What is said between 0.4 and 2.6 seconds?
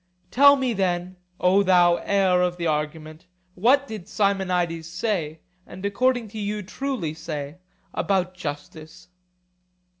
me then, O thou heir of